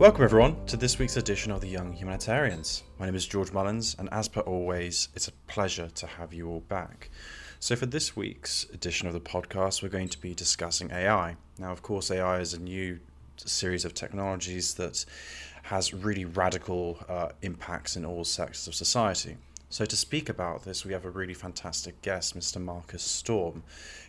[0.00, 2.84] Welcome, everyone, to this week's edition of the Young Humanitarians.
[2.98, 6.48] My name is George Mullens, and as per always, it's a pleasure to have you
[6.48, 7.10] all back.
[7.58, 11.36] So, for this week's edition of the podcast, we're going to be discussing AI.
[11.58, 12.98] Now, of course, AI is a new
[13.36, 15.04] series of technologies that
[15.64, 19.36] has really radical uh, impacts in all sectors of society.
[19.72, 22.60] So, to speak about this, we have a really fantastic guest, Mr.
[22.60, 23.62] Marcus Storm,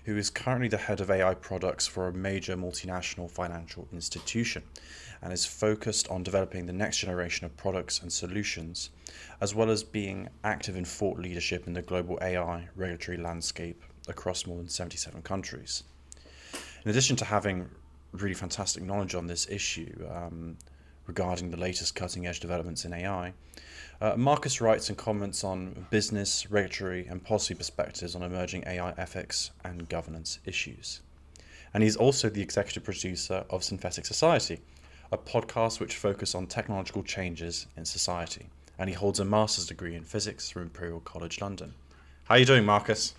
[0.05, 4.63] who is currently the head of AI products for a major multinational financial institution
[5.21, 8.89] and is focused on developing the next generation of products and solutions,
[9.39, 14.47] as well as being active in thought leadership in the global AI regulatory landscape across
[14.47, 15.83] more than 77 countries.
[16.83, 17.69] In addition to having
[18.13, 20.57] really fantastic knowledge on this issue um,
[21.07, 23.33] regarding the latest cutting edge developments in AI,
[24.01, 29.51] uh, Marcus writes and comments on business, regulatory, and policy perspectives on emerging AI ethics
[29.63, 31.01] and governance issues.
[31.73, 34.59] And he's also the executive producer of Synthetic Society,
[35.11, 38.47] a podcast which focuses on technological changes in society.
[38.79, 41.73] And he holds a master's degree in physics from Imperial College London.
[42.23, 43.13] How are you doing, Marcus?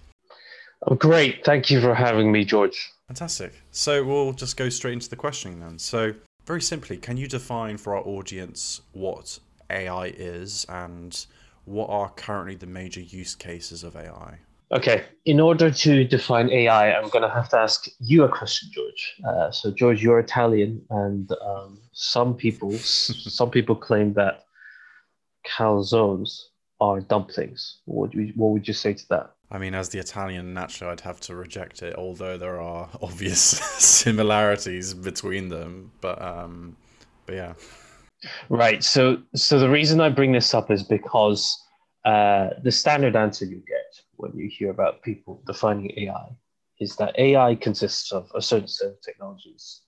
[0.87, 1.45] I'm great.
[1.45, 2.91] Thank you for having me, George.
[3.07, 3.53] Fantastic.
[3.71, 5.79] So we'll just go straight into the questioning then.
[5.79, 9.39] So, very simply, can you define for our audience what
[9.71, 11.27] AI is and
[11.65, 14.39] what are currently the major use cases of AI?
[14.73, 18.71] Okay, in order to define AI, I'm going to have to ask you a question,
[18.73, 19.15] George.
[19.29, 24.45] Uh, so, George, you're Italian, and um, some people some people claim that
[25.47, 26.39] calzones
[26.81, 27.81] are dumplings.
[27.85, 29.35] What would, you, what would you say to that?
[29.53, 33.41] I mean, as the Italian, naturally, I'd have to reject it, although there are obvious
[33.41, 35.93] similarities between them.
[36.01, 36.77] But, um,
[37.27, 37.53] but yeah.
[38.49, 38.83] Right.
[38.83, 41.63] So, so the reason I bring this up is because
[42.07, 46.29] uh, the standard answer you get when you hear about people defining AI
[46.81, 49.83] is that AI consists of a certain set of technologies,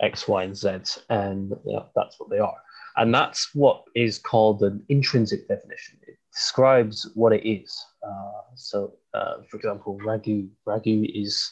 [0.00, 0.68] X, Y, and Z,
[1.10, 2.56] and you know, that's what they are.
[2.96, 5.98] And that's what is called an intrinsic definition.
[6.08, 7.78] It describes what it is.
[8.06, 10.48] Uh, so, uh, for example, ragu.
[10.66, 11.50] Ragu is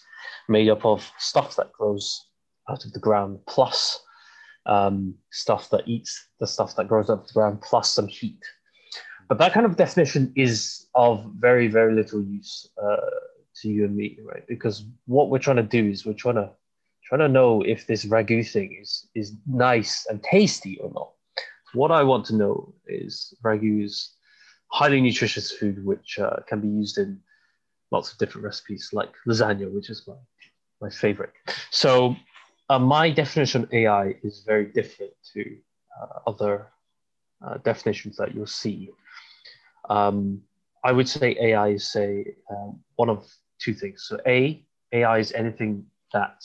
[0.49, 2.27] made up of stuff that grows
[2.69, 4.01] out of the ground plus
[4.67, 8.43] um, stuff that eats the stuff that grows out of the ground plus some heat.
[9.29, 12.97] But that kind of definition is of very, very little use uh,
[13.63, 14.47] to you and me, right?
[14.47, 16.51] Because what we're trying to do is we're trying to
[17.05, 21.11] trying to know if this ragu thing is is nice and tasty or not.
[21.75, 24.14] What I want to know is ragu is
[24.69, 27.21] highly nutritious food which uh, can be used in
[27.91, 30.15] lots of different recipes, like lasagna, which is my
[30.81, 31.33] my favorite.
[31.71, 32.17] So
[32.69, 35.57] uh, my definition of AI is very different to
[36.01, 36.69] uh, other
[37.45, 38.91] uh, definitions that you'll see.
[39.89, 40.43] Um,
[40.83, 43.27] I would say AI is say um, one of
[43.59, 44.05] two things.
[44.09, 46.43] So A, AI is anything that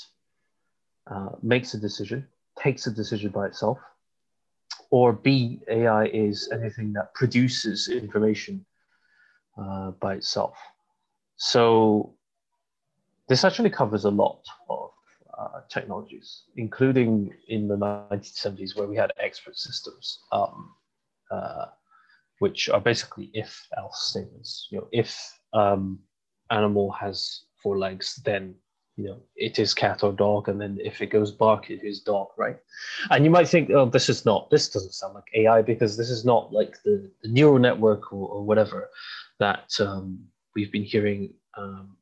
[1.12, 2.28] uh, makes a decision,
[2.58, 3.80] takes a decision by itself,
[4.92, 8.66] or B, AI is anything that produces information
[9.58, 10.58] uh, by itself.
[11.38, 12.16] So
[13.28, 14.90] this actually covers a lot of
[15.38, 20.20] uh, technologies, including in the 1970s where we had expert systems.
[20.32, 20.74] Um,
[21.32, 21.66] uh,
[22.40, 24.68] which are basically if else statements.
[24.72, 26.00] You know, if um,
[26.50, 28.56] animal has four legs, then
[29.00, 32.02] you know it is cat or dog, and then if it goes bark, it is
[32.02, 32.58] dog, right?
[33.10, 36.10] And you might think, oh, this is not, this doesn't sound like AI because this
[36.10, 38.90] is not like the, the neural network or, or whatever
[39.40, 40.20] that um,
[40.54, 41.96] we've been hearing um,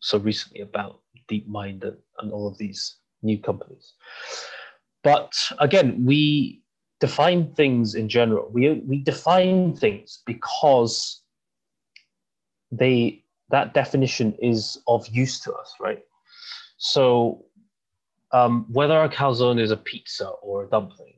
[0.00, 0.98] so recently about
[1.30, 3.92] DeepMind and, and all of these new companies.
[5.04, 6.62] But again, we
[6.98, 8.50] define things in general.
[8.52, 11.22] We, we define things because
[12.72, 16.00] they that definition is of use to us, right?
[16.80, 17.44] So
[18.32, 21.14] um, whether a calzone is a pizza or a dumpling,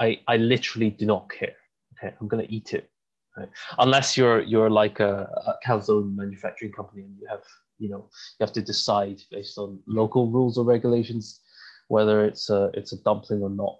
[0.00, 1.56] I, I literally do not care.
[1.98, 2.88] Okay, I'm gonna eat it,
[3.36, 3.48] right?
[3.78, 7.42] unless you're you're like a, a calzone manufacturing company and you have
[7.78, 8.08] you know
[8.38, 11.40] you have to decide based on local rules or regulations
[11.88, 13.78] whether it's a it's a dumpling or not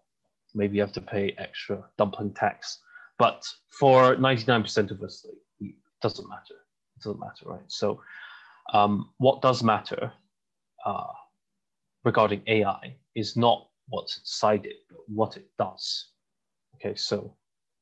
[0.55, 2.81] maybe you have to pay extra dumpling tax.
[3.19, 3.45] But
[3.79, 5.27] for 99% of us,
[5.61, 6.55] it doesn't matter.
[6.97, 7.61] It doesn't matter, right?
[7.69, 8.01] So,
[8.73, 10.13] um, what does matter
[10.89, 11.13] uh,
[12.05, 16.09] regarding AI is not what's inside it, but what it does.
[16.77, 17.35] Okay, so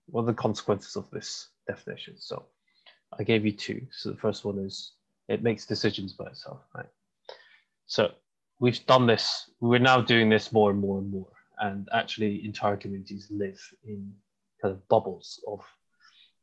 [0.07, 2.15] what are the consequences of this definition?
[2.19, 2.47] So,
[3.19, 3.87] I gave you two.
[3.93, 4.93] So, the first one is
[5.29, 6.89] it makes decisions by itself, right?
[7.87, 8.13] So,
[8.59, 12.77] we've done this, we're now doing this more and more and more and actually entire
[12.77, 14.13] communities live in
[14.61, 15.61] kind of bubbles of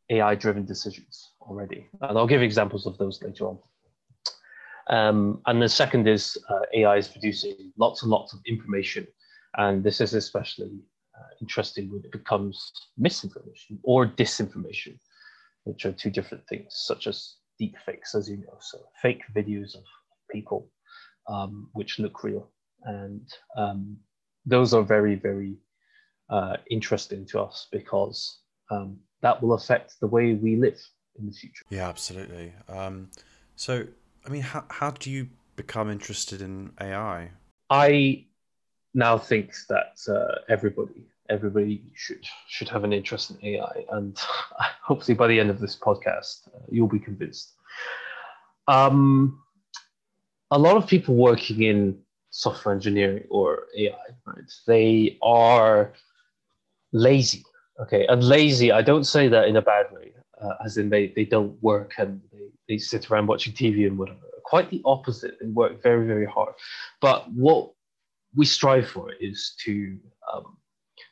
[0.09, 1.87] AI driven decisions already.
[2.01, 3.59] And I'll give examples of those later on.
[4.89, 9.07] Um, and the second is uh, AI is producing lots and lots of information.
[9.57, 10.79] And this is especially
[11.17, 14.97] uh, interesting when it becomes misinformation or disinformation,
[15.63, 18.57] which are two different things, such as deep fakes, as you know.
[18.59, 19.83] So fake videos of
[20.31, 20.69] people
[21.27, 22.49] um, which look real.
[22.83, 23.97] And um,
[24.45, 25.55] those are very, very
[26.29, 28.39] uh, interesting to us because
[28.71, 30.79] um, that will affect the way we live
[31.17, 31.63] in the future.
[31.69, 32.53] Yeah, absolutely.
[32.67, 33.09] Um,
[33.55, 33.85] so,
[34.25, 37.31] I mean, how, how do you become interested in AI?
[37.69, 38.25] I
[38.93, 44.17] now think that uh, everybody everybody should should have an interest in AI, and
[44.83, 47.53] hopefully by the end of this podcast, uh, you'll be convinced.
[48.67, 49.41] Um,
[50.51, 51.99] a lot of people working in
[52.29, 54.51] software engineering or AI, right?
[54.67, 55.93] They are
[56.91, 57.43] lazy.
[57.79, 58.71] Okay, and lazy.
[58.71, 61.93] I don't say that in a bad way, uh, as in they they don't work
[61.97, 64.19] and they, they sit around watching TV and whatever.
[64.43, 65.37] Quite the opposite.
[65.41, 66.53] They work very very hard.
[67.01, 67.71] But what
[68.35, 69.97] we strive for is to
[70.31, 70.57] um,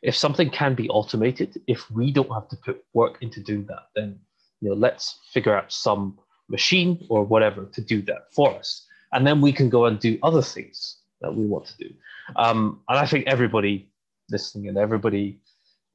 [0.04, 3.88] if something can be automated, if we don't have to put work into doing that,
[3.96, 4.20] then
[4.62, 9.26] you know let's figure out some machine or whatever to do that for us, and
[9.26, 11.90] then we can go and do other things that we want to do.
[12.36, 13.90] Um, and I think everybody
[14.30, 15.41] listening and everybody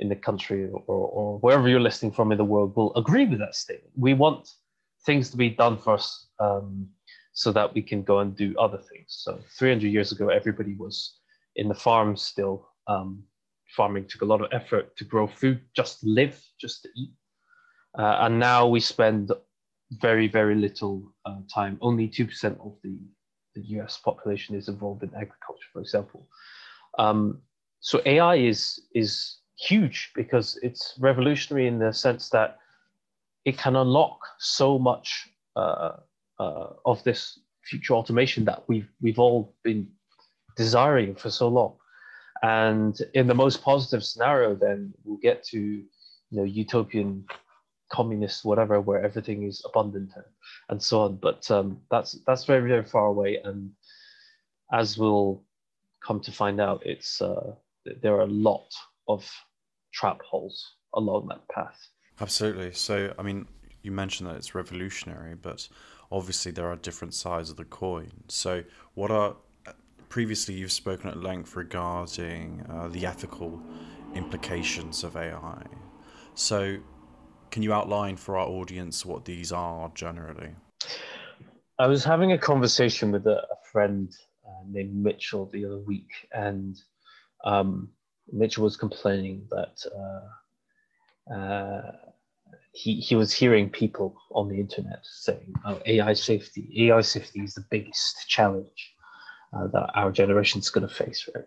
[0.00, 3.38] in the country or, or wherever you're listening from in the world will agree with
[3.38, 3.92] that statement.
[3.96, 4.48] We want
[5.04, 6.88] things to be done for us um,
[7.32, 9.06] so that we can go and do other things.
[9.08, 11.18] So 300 years ago, everybody was
[11.56, 12.68] in the farm still.
[12.88, 13.22] Um,
[13.76, 17.12] farming took a lot of effort to grow food, just to live, just to eat.
[17.98, 19.32] Uh, and now we spend
[19.92, 21.78] very, very little uh, time.
[21.80, 22.98] Only 2% of the,
[23.54, 26.28] the US population is involved in agriculture, for example.
[26.98, 27.40] Um,
[27.80, 32.58] so AI is, is huge because it's revolutionary in the sense that
[33.44, 35.96] it can unlock so much uh,
[36.38, 39.88] uh, of this future automation that we've we've all been
[40.56, 41.76] desiring for so long.
[42.42, 45.86] And in the most positive scenario, then we'll get to you
[46.38, 47.24] know utopian
[47.90, 50.24] communist whatever where everything is abundant and,
[50.68, 51.16] and so on.
[51.16, 53.70] But um, that's that's very very far away, and
[54.72, 55.42] as we'll
[56.04, 57.54] come to find out, it's uh,
[58.02, 58.68] there are a lot
[59.08, 59.28] of
[59.96, 61.88] trap holes along that path.
[62.20, 62.72] Absolutely.
[62.72, 63.46] So, I mean,
[63.82, 65.68] you mentioned that it's revolutionary, but
[66.10, 68.10] obviously there are different sides of the coin.
[68.28, 68.62] So,
[68.94, 69.36] what are
[70.08, 73.60] previously you've spoken at length regarding uh, the ethical
[74.14, 75.62] implications of AI.
[76.34, 76.78] So,
[77.50, 80.50] can you outline for our audience what these are generally?
[81.78, 84.10] I was having a conversation with a, a friend
[84.46, 86.80] uh, named Mitchell the other week, and
[87.44, 87.90] um,
[88.32, 89.84] Mitchell was complaining that
[91.30, 91.92] uh, uh,
[92.72, 97.54] he, he was hearing people on the internet saying, oh, AI safety, AI safety is
[97.54, 98.94] the biggest challenge
[99.52, 101.44] uh, that our generation is going to face, right?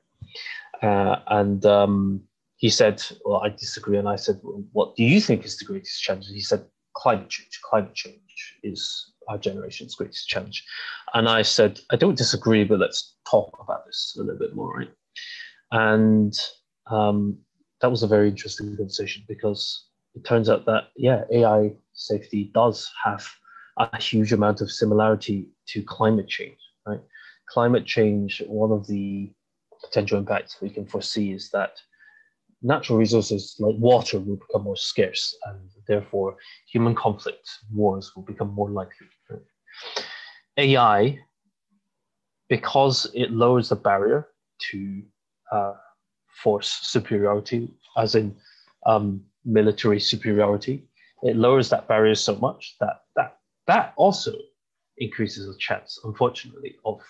[0.82, 2.22] Uh, and um,
[2.58, 3.98] he said, well, I disagree.
[3.98, 6.28] And I said, well, what do you think is the greatest challenge?
[6.28, 6.66] And he said,
[6.96, 7.60] climate change.
[7.64, 10.66] Climate change is our generation's greatest challenge.
[11.14, 14.78] And I said, I don't disagree, but let's talk about this a little bit more,
[14.78, 14.92] right?
[15.72, 16.34] And
[16.90, 17.38] um,
[17.82, 22.90] that was a very interesting conversation because it turns out that yeah, AI safety does
[23.04, 23.26] have
[23.78, 26.58] a huge amount of similarity to climate change.
[26.86, 27.02] Right,
[27.50, 28.42] climate change.
[28.48, 29.32] One of the
[29.84, 31.78] potential impacts we can foresee is that
[32.62, 36.36] natural resources like water will become more scarce, and therefore
[36.72, 39.08] human conflict, wars will become more likely.
[40.58, 41.20] AI,
[42.50, 44.28] because it lowers the barrier
[44.72, 45.02] to
[45.54, 45.74] uh,
[46.44, 48.36] force superiority, as in
[48.86, 50.84] um, military superiority.
[51.24, 54.34] It lowers that barrier so much that that that also
[54.98, 57.02] increases the chance, unfortunately, of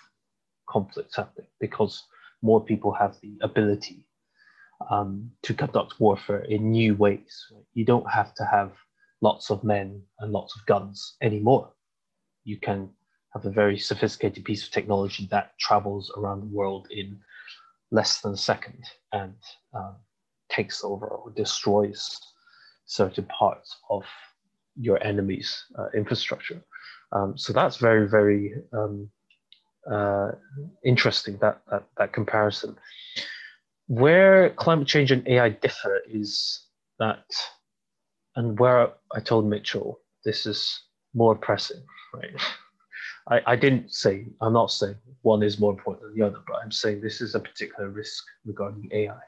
[0.68, 2.04] conflicts happening because
[2.42, 4.06] more people have the ability
[4.90, 7.46] um, to conduct warfare in new ways.
[7.74, 8.72] You don't have to have
[9.20, 11.72] lots of men and lots of guns anymore.
[12.44, 12.88] You can
[13.34, 17.18] have a very sophisticated piece of technology that travels around the world in
[17.90, 18.82] less than a second
[19.12, 19.34] and
[19.74, 19.96] um,
[20.50, 22.18] takes over or destroys
[22.86, 24.04] certain parts of
[24.76, 26.62] your enemy's uh, infrastructure.
[27.12, 29.10] Um, so that's very, very um,
[29.90, 30.32] uh,
[30.84, 32.76] interesting, that, that, that comparison.
[33.86, 36.66] Where climate change and AI differ is
[36.98, 37.24] that,
[38.36, 40.82] and where I told Mitchell this is
[41.14, 41.82] more pressing,
[42.14, 42.40] right?
[43.28, 46.56] I, I didn't say, I'm not saying one is more important than the other, but
[46.62, 49.18] I'm saying this is a particular risk regarding AI.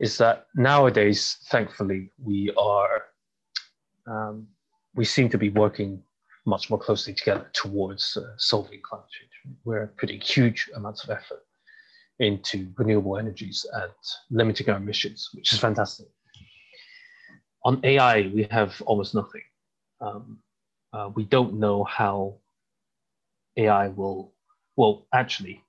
[0.00, 3.02] Is that nowadays, thankfully, we are,
[4.06, 4.46] um,
[4.94, 6.02] we seem to be working
[6.46, 9.56] much more closely together towards uh, solving climate change.
[9.64, 11.44] We're putting huge amounts of effort
[12.20, 13.92] into renewable energies and
[14.30, 16.06] limiting our emissions, which is fantastic.
[17.64, 19.42] On AI, we have almost nothing.
[20.00, 20.38] Um,
[20.92, 22.36] uh, we don't know how
[23.58, 24.32] AI will,
[24.76, 25.62] well, actually,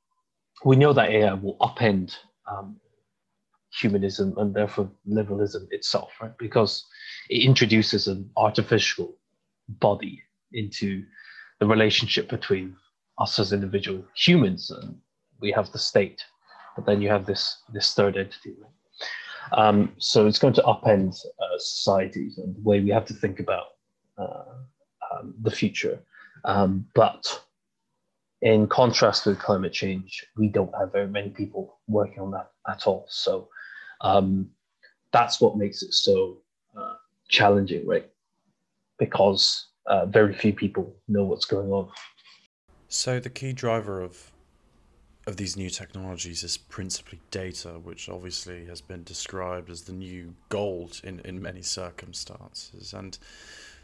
[0.64, 2.16] we know that AI will upend
[2.50, 2.78] um,
[3.74, 6.38] humanism and therefore liberalism itself, right?
[6.38, 6.86] Because
[7.30, 9.16] it introduces an artificial
[9.68, 10.22] body
[10.54, 11.04] into
[11.60, 12.76] the relationship between
[13.20, 14.98] us as individual humans and
[15.42, 16.24] we have the state
[16.76, 19.60] but then you have this this third entity right?
[19.60, 23.40] um, so it's going to upend uh, societies and the way we have to think
[23.40, 23.68] about
[24.18, 24.44] uh,
[25.12, 26.00] um, the future
[26.46, 27.42] um, but
[28.42, 32.88] in contrast with climate change we don't have very many people working on that at
[32.88, 33.50] all so
[34.02, 34.50] um,
[35.12, 36.38] that's what makes it so
[36.78, 36.94] uh,
[37.28, 38.10] challenging right
[39.00, 41.90] because uh, very few people know what's going on.
[42.88, 44.32] So the key driver of
[45.28, 50.34] of these new technologies is principally data, which obviously has been described as the new
[50.48, 52.94] gold in, in many circumstances.
[52.94, 53.16] And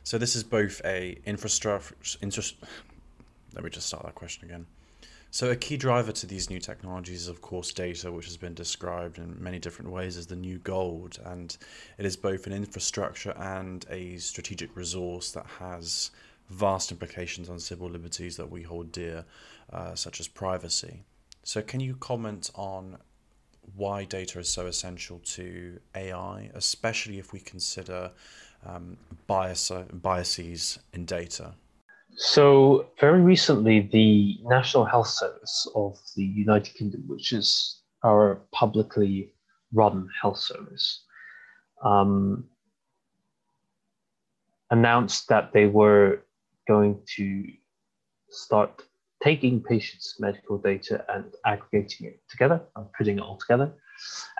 [0.03, 2.17] so this is both a infrastructure.
[2.21, 2.55] Interest,
[3.55, 4.67] let me just start that question again.
[5.31, 8.53] So, a key driver to these new technologies is, of course, data, which has been
[8.53, 11.19] described in many different ways as the new gold.
[11.25, 11.57] And
[11.97, 16.11] it is both an infrastructure and a strategic resource that has
[16.49, 19.25] vast implications on civil liberties that we hold dear,
[19.73, 21.03] uh, such as privacy.
[21.43, 22.97] So, can you comment on
[23.75, 28.11] why data is so essential to AI, especially if we consider
[28.65, 28.95] um,
[29.27, 31.55] bias, biases in data?
[32.17, 39.33] So, very recently, the National Health Service of the United Kingdom, which is our publicly
[39.73, 41.03] run health service,
[41.83, 42.45] um,
[44.71, 46.21] announced that they were
[46.69, 47.43] going to
[48.29, 48.83] start
[49.21, 53.73] taking patients' medical data and aggregating it together and putting it all together.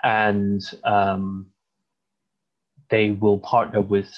[0.02, 1.46] And um,
[2.88, 4.14] they will partner with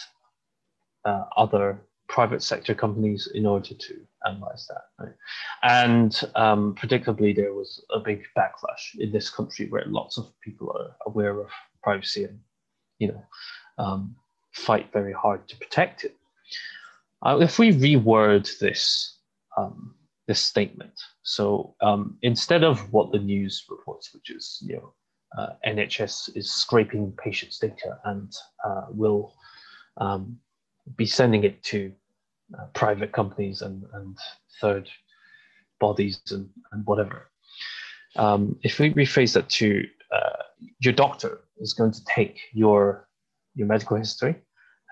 [1.04, 3.94] uh, other private sector companies in order to
[4.26, 5.04] analyze that.
[5.04, 5.14] Right?
[5.62, 10.74] And um, predictably, there was a big backlash in this country where lots of people
[10.78, 11.48] are aware of
[11.82, 12.38] privacy and,
[12.98, 13.22] you know,
[13.78, 14.16] um,
[14.52, 16.16] fight very hard to protect it.
[17.24, 19.18] Uh, if we reword this
[19.56, 19.94] um,
[20.26, 24.92] this statement, so um, instead of what the news reports, which is you know
[25.36, 28.32] uh, NHS is scraping patients' data and
[28.64, 29.34] uh, will
[29.96, 30.38] um,
[30.97, 31.92] be sending it to
[32.59, 34.16] uh, private companies and, and
[34.61, 34.88] third
[35.80, 37.30] bodies and, and whatever.
[38.16, 40.42] Um, if we rephrase that to uh,
[40.80, 43.09] your doctor is going to take your
[43.54, 44.37] your medical history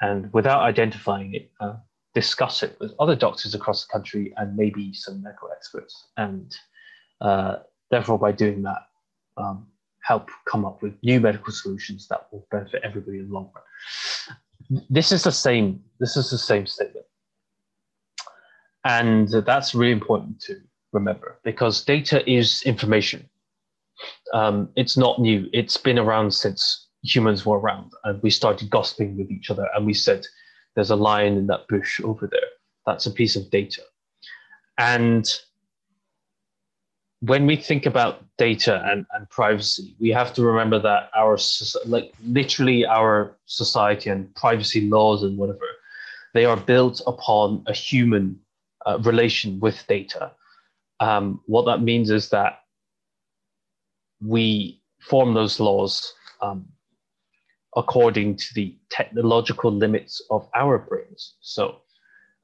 [0.00, 1.76] and without identifying it, uh,
[2.14, 6.54] discuss it with other doctors across the country and maybe some medical experts, and
[7.20, 7.56] uh,
[7.90, 8.82] therefore by doing that,
[9.36, 9.66] um,
[10.02, 14.36] help come up with new medical solutions that will benefit everybody in the long run
[14.90, 17.06] this is the same this is the same statement.
[18.84, 20.60] And that's really important to
[20.92, 23.28] remember because data is information.
[24.32, 25.48] Um, it's not new.
[25.52, 29.86] It's been around since humans were around and we started gossiping with each other and
[29.86, 30.24] we said
[30.74, 32.50] there's a lion in that bush over there.
[32.84, 33.82] That's a piece of data.
[34.78, 35.26] And
[37.20, 41.38] when we think about data and, and privacy, we have to remember that our
[41.86, 45.66] like literally our society and privacy laws and whatever,
[46.34, 48.38] they are built upon a human
[48.84, 50.30] uh, relation with data.
[51.00, 52.60] Um, what that means is that
[54.20, 56.66] we form those laws um,
[57.76, 61.34] according to the technological limits of our brains.
[61.40, 61.80] So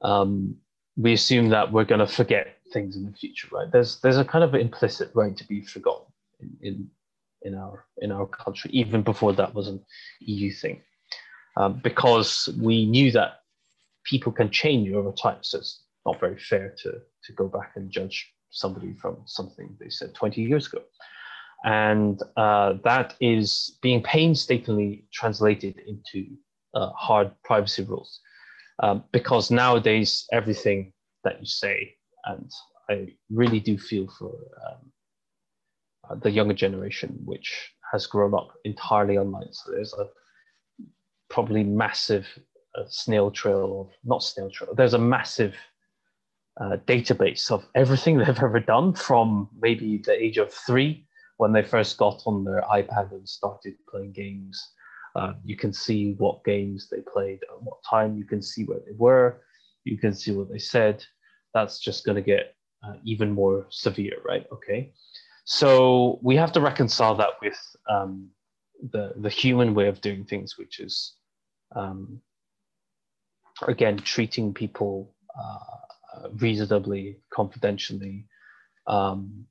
[0.01, 0.55] um,
[0.97, 3.71] we assume that we're going to forget things in the future, right?
[3.71, 6.07] There's there's a kind of implicit right to be forgotten
[6.41, 6.89] in, in
[7.43, 9.79] in our in our country, even before that was an
[10.21, 10.81] EU thing,
[11.57, 13.41] um, because we knew that
[14.03, 15.37] people can change over time.
[15.41, 16.91] So it's not very fair to
[17.25, 20.81] to go back and judge somebody from something they said 20 years ago,
[21.63, 26.27] and uh, that is being painstakingly translated into
[26.73, 28.19] uh, hard privacy rules,
[28.79, 30.91] um, because nowadays everything
[31.23, 32.51] that you say and
[32.89, 34.33] I really do feel for
[34.67, 34.91] um,
[36.09, 39.51] uh, the younger generation, which has grown up entirely online.
[39.51, 40.07] So there's a
[41.29, 42.27] probably massive
[42.77, 44.73] uh, snail trail not snail trail.
[44.75, 45.55] There's a massive
[46.59, 51.63] uh, database of everything they've ever done from maybe the age of three when they
[51.63, 54.71] first got on their iPad and started playing games.
[55.15, 58.17] Uh, you can see what games they played at what time.
[58.17, 59.41] You can see where they were.
[59.83, 61.05] You can see what they said
[61.53, 64.45] that's just going to get uh, even more severe, right?
[64.51, 64.93] Okay.
[65.45, 68.29] So we have to reconcile that with um,
[68.91, 71.15] the the human way of doing things, which is
[71.75, 72.21] um,
[73.67, 78.25] again treating people uh, reasonably, confidentially,
[78.87, 79.45] um,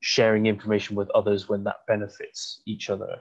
[0.00, 3.18] sharing information with others when that benefits each other,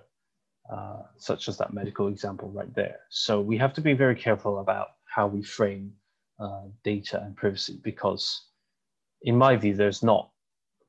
[0.71, 2.99] uh, such as that medical example right there.
[3.09, 5.93] So we have to be very careful about how we frame
[6.41, 8.47] uh, data and privacy because,
[9.21, 10.31] in my view, there's not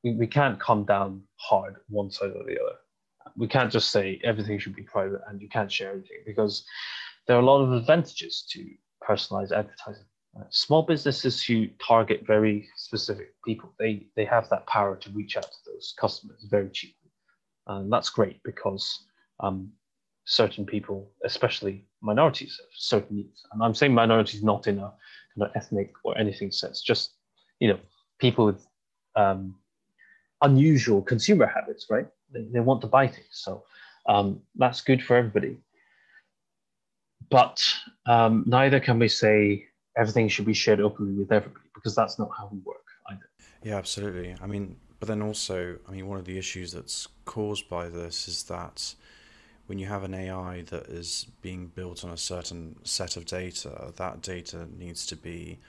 [0.03, 2.75] we, we can't come down hard one side or the other.
[3.37, 6.65] We can't just say everything should be private and you can't share anything because
[7.25, 8.65] there are a lot of advantages to
[9.01, 10.05] personalized advertising.
[10.37, 15.37] Uh, small businesses who target very specific people, they, they have that power to reach
[15.37, 17.11] out to those customers very cheaply.
[17.67, 19.05] And that's great because
[19.39, 19.71] um,
[20.25, 23.45] certain people, especially minorities, have certain needs.
[23.51, 24.91] And I'm saying minorities not in a
[25.37, 27.11] kind of ethnic or anything sense, just
[27.59, 27.79] you know,
[28.19, 28.65] people with
[29.15, 29.55] um,
[30.41, 32.07] unusual consumer habits, right?
[32.33, 33.27] They, they want to buy things.
[33.31, 33.63] So
[34.07, 35.57] um, that's good for everybody.
[37.29, 37.63] But
[38.05, 39.65] um, neither can we say
[39.97, 43.29] everything should be shared openly with everybody because that's not how we work either.
[43.63, 44.35] Yeah, absolutely.
[44.41, 48.27] I mean, but then also, I mean, one of the issues that's caused by this
[48.27, 48.95] is that
[49.67, 53.93] when you have an AI that is being built on a certain set of data,
[53.95, 55.59] that data needs to be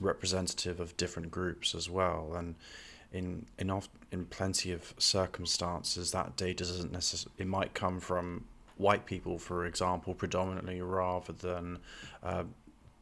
[0.00, 2.34] representative of different groups as well.
[2.34, 2.56] And
[3.12, 7.34] in in oft, in plenty of circumstances, that data doesn't necessarily.
[7.38, 8.44] It might come from
[8.76, 11.78] white people, for example, predominantly, rather than
[12.22, 12.44] uh,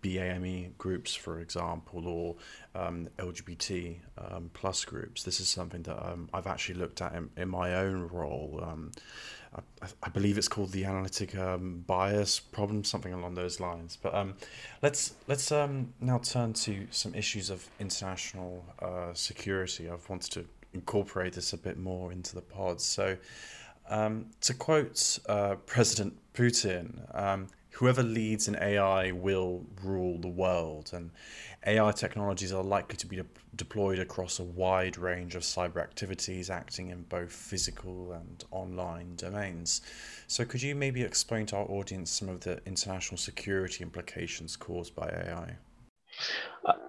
[0.02, 2.36] BAME groups, for example, or
[2.74, 5.22] um, LGBT um, plus groups.
[5.22, 8.60] This is something that um, I've actually looked at in, in my own role.
[8.62, 8.92] Um,
[9.54, 13.96] I, I, believe it's called the analytic um, bias problem, something along those lines.
[14.00, 14.34] But um,
[14.82, 19.88] let's let's now turn to some issues of international uh, security.
[19.88, 20.44] I've wanted to
[20.74, 22.80] incorporate this a bit more into the pod.
[22.80, 23.16] So,
[23.88, 27.00] to quote uh, President Putin,
[27.76, 31.10] whoever leads in AI will rule the world, and
[31.66, 36.48] AI technologies are likely to be de- deployed across a wide range of cyber activities,
[36.48, 39.82] acting in both physical and online domains.
[40.26, 44.94] So, could you maybe explain to our audience some of the international security implications caused
[44.94, 45.56] by AI?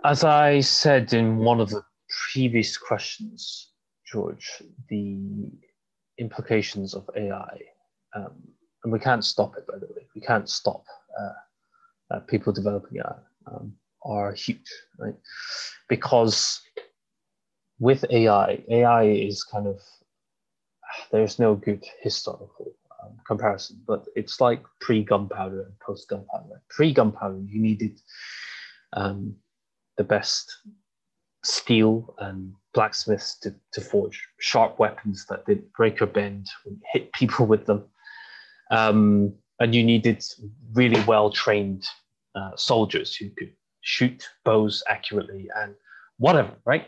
[0.06, 1.84] As I said in one of the
[2.32, 3.72] previous questions,
[4.06, 5.52] George, the
[6.18, 7.60] implications of AI
[8.16, 8.32] um,
[8.88, 9.68] and we can't stop it.
[9.68, 10.86] By the way, we can't stop
[11.20, 13.16] uh, uh, people developing AI.
[13.46, 13.74] Um,
[14.06, 15.16] are huge, right?
[15.90, 16.62] Because
[17.80, 19.82] with AI, AI is kind of
[21.12, 22.72] there's no good historical
[23.04, 26.62] um, comparison, but it's like pre-gunpowder and post-gunpowder.
[26.70, 28.00] Pre-gunpowder, you needed
[28.94, 29.36] um,
[29.98, 30.50] the best
[31.44, 36.48] steel and blacksmiths to, to forge sharp weapons that didn't break or bend,
[36.94, 37.84] hit people with them.
[38.72, 40.24] Um, and you needed
[40.74, 41.86] really well trained
[42.36, 45.74] uh, soldiers who could shoot bows accurately and
[46.18, 46.88] whatever, right?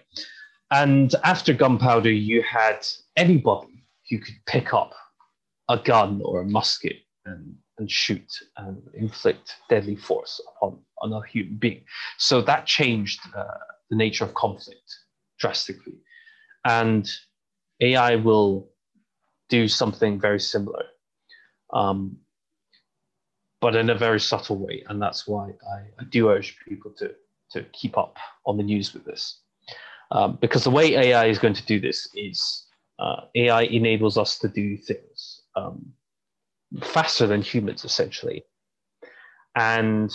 [0.72, 4.94] And after gunpowder, you had anybody who could pick up
[5.70, 11.58] a gun or a musket and, and shoot and inflict deadly force upon another human
[11.58, 11.84] being.
[12.18, 13.46] So that changed uh,
[13.90, 14.96] the nature of conflict
[15.40, 15.98] drastically.
[16.66, 17.10] And
[17.80, 18.70] AI will
[19.48, 20.86] do something very similar
[21.74, 22.18] um,
[23.62, 24.84] but in a very subtle way.
[24.88, 27.14] And that's why I, I, do urge people to,
[27.52, 29.42] to keep up on the news with this.
[30.12, 32.66] Um, because the way AI is going to do this is
[33.00, 35.94] uh, AI enables us to do things um,
[36.82, 38.44] faster than humans, essentially.
[39.56, 40.12] And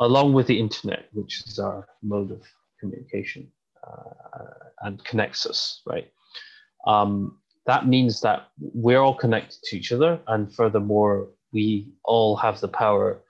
[0.00, 2.42] along with the internet, which is our mode of
[2.80, 3.48] communication
[3.86, 4.44] uh,
[4.82, 6.10] and connects us, right?
[6.86, 10.20] Um, that means that we're all connected to each other.
[10.28, 13.20] And furthermore, we all have the power.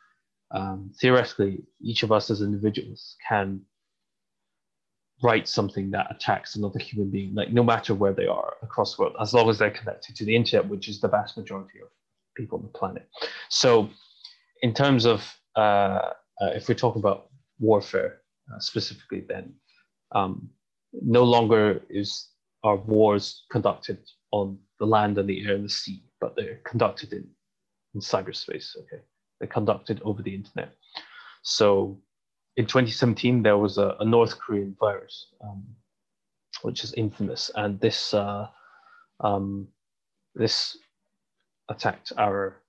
[0.51, 3.62] Um, theoretically, each of us as individuals can
[5.22, 9.03] write something that attacks another human being, like no matter where they are across the
[9.03, 11.88] world, as long as they're connected to the internet, which is the vast majority of
[12.37, 13.09] people on the planet.
[13.49, 13.88] So,
[14.62, 15.25] in terms of
[15.57, 18.20] uh, uh, if we're talking about warfare
[18.55, 19.55] uh, specifically, then
[20.12, 20.51] um,
[20.92, 22.29] no longer is
[22.62, 23.99] our wars conducted
[24.40, 27.27] on the land and the air and the sea, but they're conducted in,
[27.94, 28.77] in cyberspace.
[28.83, 29.03] Okay,
[29.38, 30.72] they're conducted over the internet.
[31.42, 31.99] So
[32.57, 35.64] in 2017, there was a, a North Korean virus, um,
[36.62, 38.49] which is infamous, and this uh,
[39.20, 39.68] um,
[40.35, 40.77] this
[41.68, 42.62] attacked our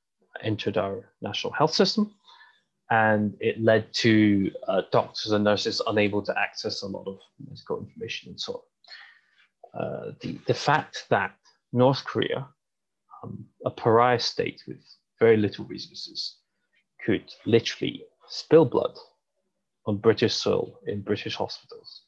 [0.43, 2.13] entered our national health system,
[2.89, 7.79] and it led to uh, doctors and nurses unable to access a lot of medical
[7.79, 8.61] information and so on.
[9.77, 11.35] Uh, the, the fact that
[11.73, 12.47] North Korea,
[13.23, 14.83] um, a pariah state with
[15.19, 16.37] very little resources,
[17.05, 18.97] could literally spill blood
[19.85, 22.03] on British soil in British hospitals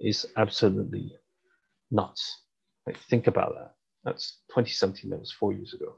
[0.00, 1.12] is absolutely
[1.90, 2.42] nuts.
[2.86, 3.74] Like, think about that.
[4.04, 5.96] That's 2017, that was four years ago.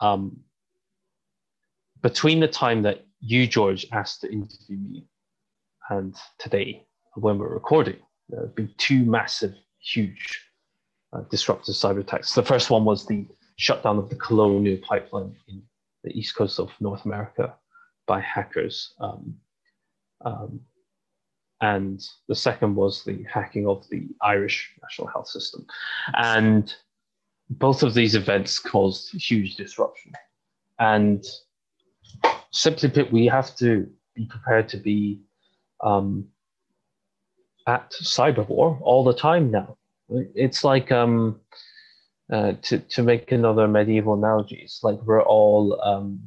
[0.00, 0.40] Um,
[2.02, 5.06] between the time that you, George, asked to interview me
[5.88, 6.84] and today,
[7.14, 7.96] when we're recording,
[8.28, 10.42] there have been two massive, huge
[11.12, 12.34] uh, disruptive cyber attacks.
[12.34, 15.62] The first one was the shutdown of the Colonial Pipeline in
[16.04, 17.54] the east coast of North America
[18.06, 18.94] by hackers.
[19.00, 19.36] Um,
[20.24, 20.60] um,
[21.60, 25.66] and the second was the hacking of the Irish national health system.
[26.14, 26.72] And
[27.48, 30.12] both of these events caused huge disruption.
[30.78, 31.24] And
[32.50, 35.20] simply put, we have to be prepared to be
[35.82, 36.26] um,
[37.66, 39.76] at cyber war all the time now.
[40.08, 41.40] It's like um,
[42.32, 44.60] uh, to to make another medieval analogy.
[44.62, 46.20] It's like we're all um,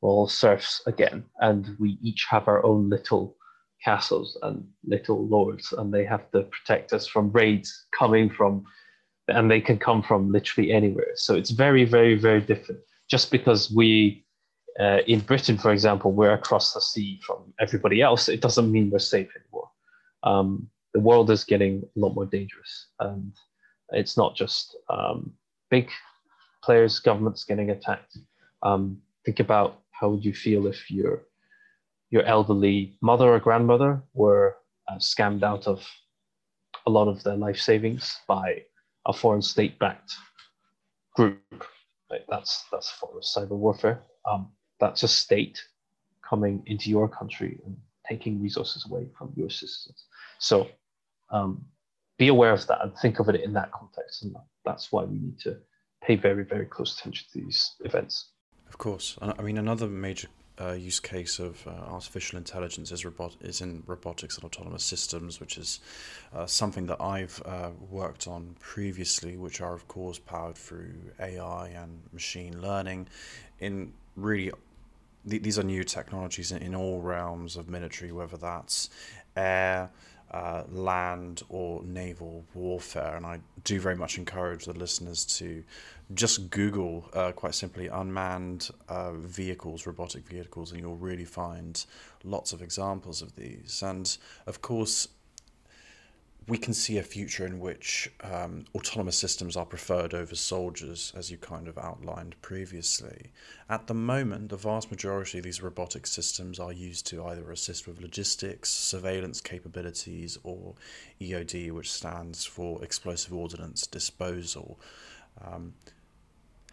[0.00, 3.36] we're all serfs again, and we each have our own little
[3.84, 8.64] castles and little lords, and they have to protect us from raids coming from,
[9.28, 11.12] and they can come from literally anywhere.
[11.14, 12.80] So it's very, very, very different.
[13.08, 14.24] Just because we,
[14.80, 18.90] uh, in Britain, for example, we're across the sea from everybody else, it doesn't mean
[18.90, 19.70] we're safe anymore.
[20.24, 23.30] Um, the world is getting a lot more dangerous, and
[23.90, 25.30] it's not just um,
[25.68, 25.90] big
[26.64, 28.16] players, governments getting attacked.
[28.62, 31.24] Um, think about how would you feel if your
[32.08, 34.56] your elderly mother or grandmother were
[34.88, 35.86] uh, scammed out of
[36.86, 38.62] a lot of their life savings by
[39.04, 40.14] a foreign state-backed
[41.14, 41.64] group.
[42.30, 44.00] That's that's a form of cyber warfare.
[44.24, 44.48] Um,
[44.80, 45.62] that's a state
[46.26, 47.76] coming into your country and
[48.08, 50.06] taking resources away from your citizens.
[50.38, 50.68] So
[51.30, 51.64] um,
[52.18, 54.22] be aware of that and think of it in that context.
[54.22, 54.34] And
[54.64, 55.56] that's why we need to
[56.02, 58.30] pay very, very close attention to these events.
[58.68, 59.16] Of course.
[59.20, 60.28] I mean, another major
[60.60, 65.38] uh, use case of uh, artificial intelligence is, robot- is in robotics and autonomous systems,
[65.40, 65.80] which is
[66.34, 71.68] uh, something that I've uh, worked on previously, which are, of course, powered through AI
[71.68, 73.08] and machine learning.
[73.60, 74.50] In really,
[75.28, 78.88] th- these are new technologies in, in all realms of military, whether that's
[79.36, 79.90] air,
[80.36, 83.16] uh, land or naval warfare.
[83.16, 85.62] And I do very much encourage the listeners to
[86.14, 91.84] just Google, uh, quite simply, unmanned uh, vehicles, robotic vehicles, and you'll really find
[92.22, 93.82] lots of examples of these.
[93.82, 95.08] And of course,
[96.48, 101.28] we can see a future in which um, autonomous systems are preferred over soldiers, as
[101.30, 103.32] you kind of outlined previously.
[103.68, 107.88] At the moment, the vast majority of these robotic systems are used to either assist
[107.88, 110.74] with logistics, surveillance capabilities, or
[111.20, 114.78] EOD, which stands for explosive ordnance disposal.
[115.44, 115.74] Um,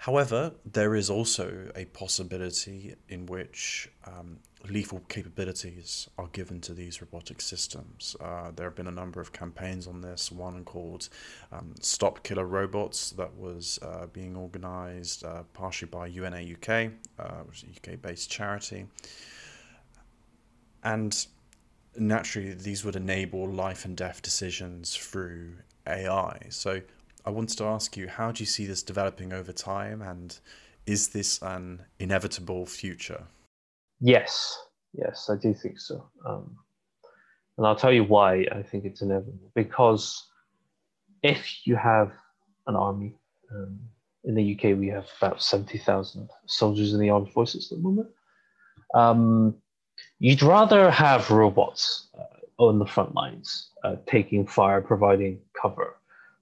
[0.04, 7.02] However, there is also a possibility in which um, lethal capabilities are given to these
[7.02, 8.16] robotic systems.
[8.22, 11.10] Uh, there have been a number of campaigns on this, one called
[11.52, 17.42] um, Stop Killer Robots, that was uh, being organised uh, partially by UNA UK, uh,
[17.46, 18.86] which is a UK based charity.
[20.84, 21.26] And
[21.98, 25.56] naturally, these would enable life and death decisions through
[25.88, 26.40] AI.
[26.50, 26.82] So,
[27.26, 30.38] I wanted to ask you, how do you see this developing over time, and
[30.86, 33.24] is this an inevitable future?
[34.06, 34.60] Yes,
[34.92, 36.06] yes, I do think so.
[36.26, 36.58] Um,
[37.58, 39.50] and I'll tell you why I think it's inevitable.
[39.56, 40.28] Because
[41.22, 42.12] if you have
[42.68, 43.16] an army,
[43.50, 43.80] um,
[44.26, 48.10] in the UK we have about 70,000 soldiers in the armed forces at the moment.
[48.94, 49.56] Um,
[50.20, 55.96] you'd rather have robots uh, on the front lines, uh, taking fire, providing cover,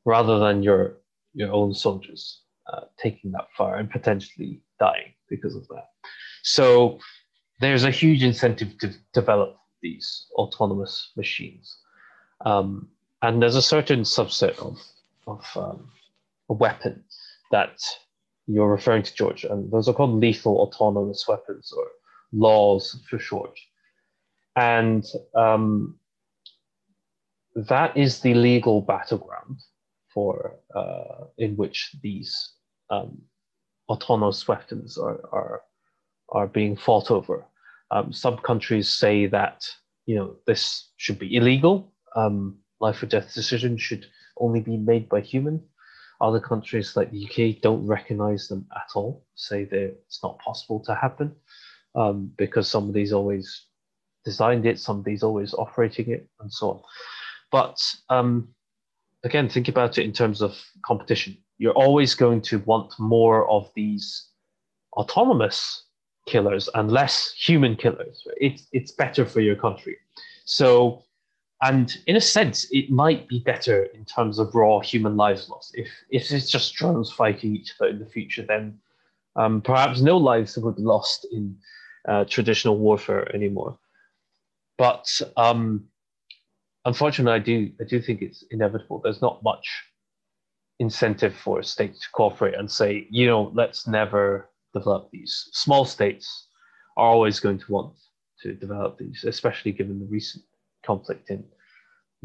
[0.04, 0.98] rather than your
[1.34, 2.42] your own soldiers
[2.74, 5.90] uh, taking that fire and potentially dying because of that.
[6.44, 7.00] So
[7.62, 11.78] there's a huge incentive to develop these autonomous machines,
[12.46, 12.88] um,
[13.22, 14.80] and there's a certain subset of
[15.28, 15.92] of um,
[16.50, 17.04] a weapon
[17.52, 17.80] that
[18.48, 21.86] you're referring to, George, and those are called lethal autonomous weapons or
[22.34, 23.58] laws for short.
[24.56, 26.00] And um,
[27.56, 29.60] that is the legal battleground
[30.14, 32.54] for uh, in which these
[32.90, 33.22] um,
[33.88, 35.62] autonomous weapons are, are
[36.32, 37.46] are being fought over.
[37.92, 39.68] Um, some countries say that
[40.06, 41.94] you know this should be illegal.
[42.16, 44.06] Um, life or death decision should
[44.38, 45.62] only be made by human.
[46.20, 49.26] Other countries like the UK don't recognize them at all.
[49.36, 51.36] Say that it's not possible to happen
[51.96, 53.66] um, because somebody's always
[54.24, 56.82] designed it, somebody's always operating it, and so on.
[57.52, 57.78] But
[58.10, 58.50] um,
[59.24, 61.38] again, think about it in terms of competition.
[61.58, 64.30] You're always going to want more of these
[64.94, 65.86] autonomous
[66.28, 68.24] killers and less human killers.
[68.38, 69.98] It's it's better for your country.
[70.46, 71.04] So,
[71.62, 75.72] and in a sense, it might be better in terms of raw human lives lost.
[75.76, 78.80] If if it's just drones fighting each other in the future, then
[79.36, 81.58] um, perhaps no lives would be lost in
[82.08, 83.78] uh, traditional warfare anymore.
[84.78, 85.08] But
[85.38, 85.88] um,
[86.86, 89.00] unfortunately, I do I do think it's inevitable.
[89.04, 89.68] There's not much
[90.80, 95.50] incentive for states to cooperate and say, you know, let's never develop these.
[95.54, 96.48] Small states
[96.98, 97.96] are always going to want
[98.42, 100.44] to develop these, especially given the recent
[100.86, 101.44] conflict in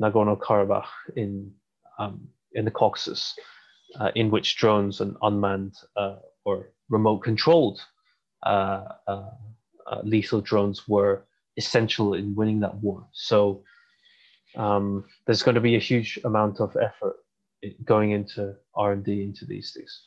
[0.01, 1.53] Nagorno-Karabakh in
[1.99, 3.35] um, in the Caucasus,
[3.99, 7.81] uh, in which drones and unmanned uh, or remote-controlled
[8.45, 9.31] uh, uh,
[9.91, 13.07] uh, lethal drones were essential in winning that war.
[13.13, 13.63] So
[14.57, 17.17] um, there's going to be a huge amount of effort
[17.85, 20.03] going into R&D into these things.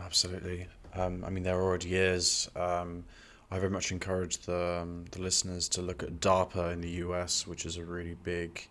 [0.00, 0.66] Absolutely.
[0.94, 2.48] Um, I mean, there are already is.
[2.56, 3.04] Um,
[3.50, 7.46] I very much encourage the, um, the listeners to look at DARPA in the US,
[7.46, 8.66] which is a really big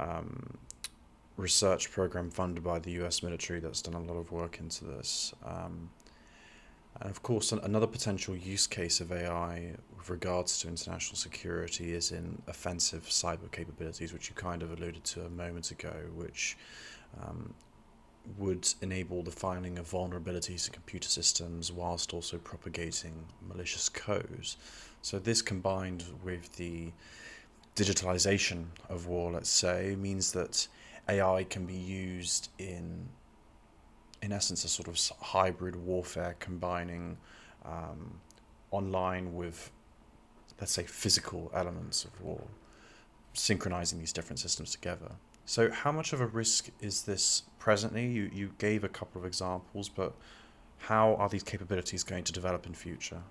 [0.00, 0.56] um,
[1.36, 5.34] research program funded by the US military that's done a lot of work into this.
[5.44, 5.90] Um,
[7.00, 12.12] and of course, another potential use case of AI with regards to international security is
[12.12, 16.56] in offensive cyber capabilities, which you kind of alluded to a moment ago, which
[17.20, 17.52] um,
[18.38, 24.56] would enable the finding of vulnerabilities in computer systems whilst also propagating malicious codes.
[25.02, 26.92] So, this combined with the
[27.76, 30.66] digitalization of war, let's say, means that
[31.08, 33.08] AI can be used in
[34.24, 37.18] in essence, a sort of hybrid warfare combining
[37.64, 38.20] um,
[38.70, 39.70] online with,
[40.58, 42.42] let's say, physical elements of war,
[43.34, 45.12] synchronizing these different systems together.
[45.46, 48.06] So, how much of a risk is this presently?
[48.06, 50.14] You, you gave a couple of examples, but
[50.78, 53.22] how are these capabilities going to develop in future?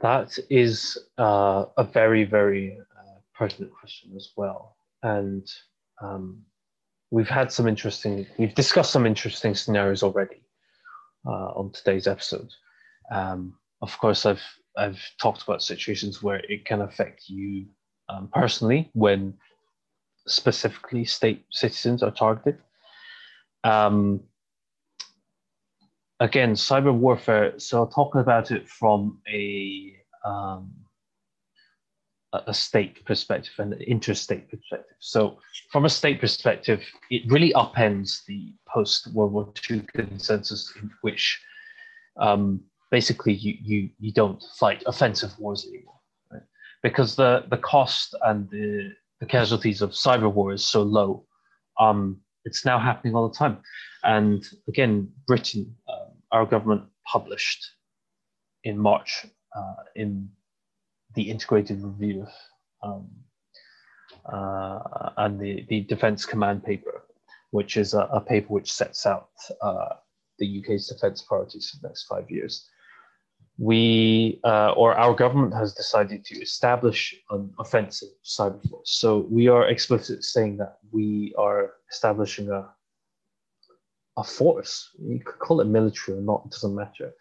[0.00, 4.76] That is uh, a very, very uh, pertinent question as well.
[5.02, 5.46] And
[6.02, 6.42] um,
[7.10, 10.42] we've had some interesting, we've discussed some interesting scenarios already
[11.26, 12.50] uh, on today's episode.
[13.12, 14.42] Um, of course, I've
[14.76, 17.66] I've talked about situations where it can affect you
[18.08, 19.34] um, personally when
[20.30, 22.58] specifically state citizens are targeted.
[23.64, 24.20] Um,
[26.18, 27.58] again, cyber warfare.
[27.58, 30.72] So I'll talk about it from a um,
[32.32, 34.96] a state perspective and an interstate perspective.
[35.00, 35.38] So,
[35.72, 41.42] from a state perspective, it really upends the post World War II consensus, in which
[42.18, 45.98] um, basically you, you you don't fight offensive wars anymore,
[46.30, 46.42] right?
[46.82, 51.24] because the the cost and the the casualties of cyber war is so low.
[51.78, 53.58] Um, it's now happening all the time,
[54.02, 57.64] and again, Britain, uh, our government published
[58.64, 60.28] in March uh, in
[61.14, 62.26] the integrated review
[62.82, 63.08] um,
[64.32, 67.02] uh, and the, the defense command paper,
[67.50, 69.30] which is a, a paper which sets out
[69.62, 69.88] uh,
[70.38, 72.68] the UK's defense priorities for the next five years.
[73.62, 78.92] We, uh, or our government has decided to establish an offensive cyber force.
[79.02, 82.70] So we are explicitly saying that we are establishing a,
[84.16, 84.88] a force.
[84.98, 87.12] You could call it military or not, it doesn't matter.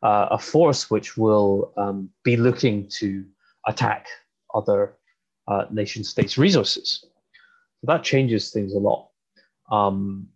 [0.00, 3.24] Uh, a force which will um, be looking to
[3.66, 4.06] attack
[4.54, 4.98] other
[5.48, 7.00] uh, nation states' resources.
[7.80, 9.08] So that changes things a lot.
[9.68, 10.28] Um,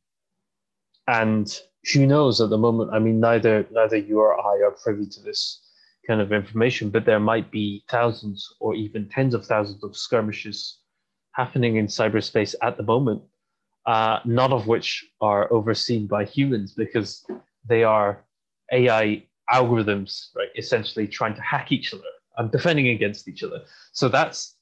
[1.07, 1.57] and
[1.92, 2.90] who knows at the moment?
[2.92, 5.61] I mean, neither neither you or I are privy to this
[6.07, 10.79] kind of information, but there might be thousands or even tens of thousands of skirmishes
[11.33, 13.23] happening in cyberspace at the moment,
[13.87, 17.25] uh, none of which are overseen by humans because
[17.66, 18.25] they are
[18.73, 20.49] AI algorithms, right?
[20.57, 22.03] Essentially trying to hack each other
[22.37, 23.62] and defending against each other.
[23.92, 24.57] So that's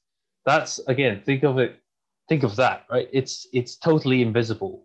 [0.45, 1.79] that's again think of it
[2.27, 4.83] think of that right it's it's totally invisible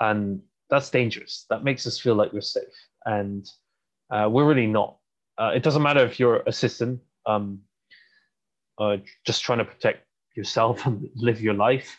[0.00, 1.46] and that's dangerous.
[1.50, 2.64] That makes us feel like we're safe.
[3.04, 3.48] And
[4.10, 4.96] uh, we're really not
[5.38, 7.60] uh, it doesn't matter if you're a citizen um,
[8.78, 10.04] uh, just trying to protect
[10.34, 11.96] yourself and live your life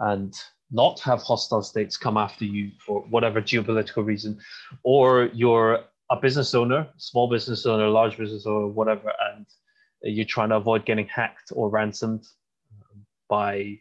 [0.00, 0.34] and
[0.72, 4.38] not have hostile states come after you for whatever geopolitical reason
[4.82, 5.80] or you're
[6.10, 9.46] a business owner small business owner large business owner whatever and
[10.02, 12.24] you're trying to avoid getting hacked or ransomed
[13.28, 13.78] by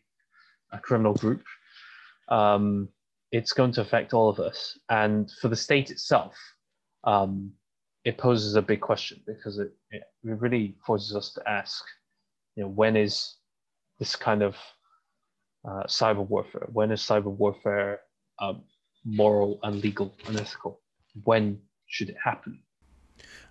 [0.71, 1.43] a criminal group,
[2.29, 2.89] um,
[3.31, 4.77] it's going to affect all of us.
[4.89, 6.35] And for the state itself,
[7.03, 7.51] um,
[8.05, 11.83] it poses a big question because it, it really forces us to ask,
[12.55, 13.35] you know, when is
[13.99, 14.55] this kind of
[15.67, 16.67] uh, cyber warfare?
[16.71, 17.99] When is cyber warfare
[18.41, 18.63] um,
[19.05, 20.81] moral and legal and ethical?
[21.23, 22.61] When should it happen?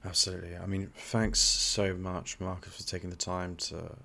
[0.04, 0.56] Absolutely.
[0.56, 3.96] I mean, thanks so much, Marcus, for taking the time to,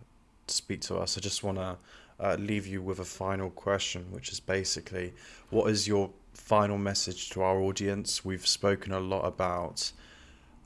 [0.48, 1.18] to speak to us.
[1.18, 1.78] I just want to
[2.24, 5.14] uh, leave you with a final question, which is basically
[5.50, 8.24] what is your final message to our audience?
[8.24, 9.92] We've spoken a lot about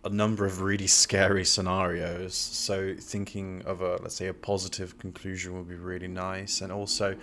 [0.06, 2.36] a number of really scary scenarios.
[2.36, 6.62] So thinking of a let's say a positive conclusion would be really nice.
[6.62, 7.15] And also,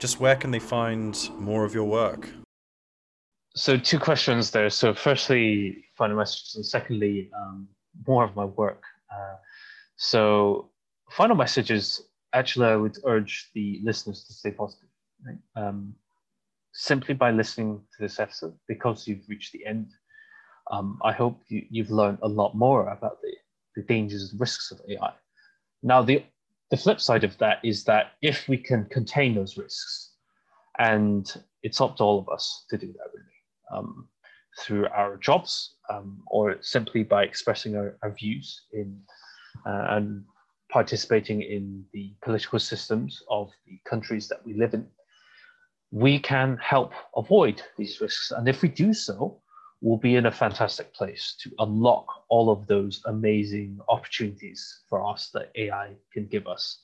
[0.00, 2.28] just where can they find more of your work?
[3.54, 4.68] So two questions there.
[4.68, 7.68] So firstly, final message, and secondly, um,
[8.06, 8.82] more of my work.
[9.10, 9.36] Uh,
[9.96, 10.70] so
[11.10, 12.02] final messages.
[12.36, 14.88] Actually, I would urge the listeners to stay positive.
[15.26, 15.38] Right?
[15.56, 15.94] Um,
[16.72, 19.88] simply by listening to this episode, because you've reached the end
[20.70, 23.32] um, I hope you, have learned a lot more about the,
[23.76, 25.12] the dangers and risks of AI.
[25.82, 26.24] Now, the,
[26.70, 30.14] the flip side of that is that if we can contain those risks,
[30.78, 33.26] and it's up to all of us to do that really,
[33.72, 34.08] um,
[34.60, 39.00] through our jobs um, or simply by expressing our, our views in
[39.66, 40.24] uh, and
[40.76, 44.86] participating in the political systems of the countries that we live in,
[45.90, 48.30] we can help avoid these risks.
[48.30, 49.40] And if we do so,
[49.80, 55.30] we'll be in a fantastic place to unlock all of those amazing opportunities for us
[55.32, 56.82] that AI can give us.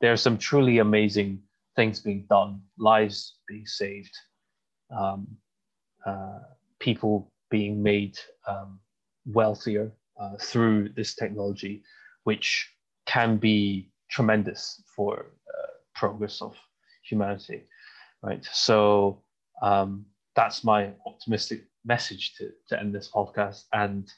[0.00, 1.42] There are some truly amazing
[1.74, 4.16] things being done, lives being saved,
[4.96, 5.26] um,
[6.06, 6.38] uh,
[6.78, 8.78] people being made um,
[9.26, 11.82] wealthier uh, through this technology,
[12.22, 12.68] which
[13.12, 16.54] can be tremendous for uh, progress of
[17.08, 17.62] humanity,
[18.22, 18.46] right?
[18.52, 19.22] So
[19.60, 23.64] um, that's my optimistic message to, to end this podcast.
[23.72, 24.10] And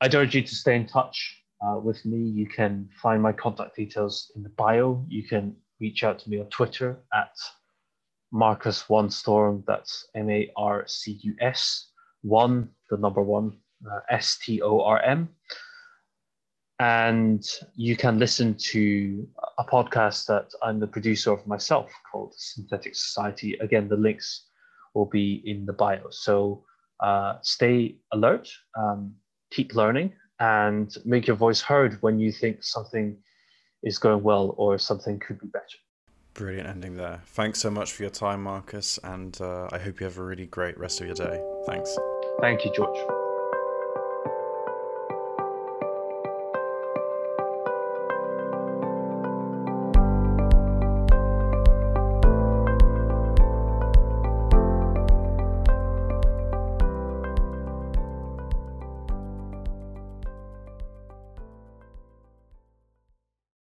[0.00, 2.18] I'd urge you to stay in touch uh, with me.
[2.18, 5.04] You can find my contact details in the bio.
[5.08, 7.36] You can reach out to me on Twitter at
[8.32, 9.62] Marcus One Storm.
[9.66, 11.90] That's M A R C U S
[12.22, 15.28] one, the number one, uh, S T O R M.
[16.82, 22.96] And you can listen to a podcast that I'm the producer of myself called Synthetic
[22.96, 23.54] Society.
[23.60, 24.48] Again, the links
[24.92, 26.10] will be in the bio.
[26.10, 26.64] So
[26.98, 29.14] uh, stay alert, um,
[29.52, 33.16] keep learning, and make your voice heard when you think something
[33.84, 35.78] is going well or something could be better.
[36.34, 37.20] Brilliant ending there.
[37.26, 40.46] Thanks so much for your time, Marcus, and uh, I hope you have a really
[40.46, 41.40] great rest of your day.
[41.64, 41.96] Thanks.
[42.40, 43.21] Thank you, George.